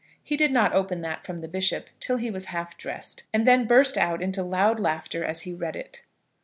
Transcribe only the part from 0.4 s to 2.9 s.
not open that from the bishop till he was half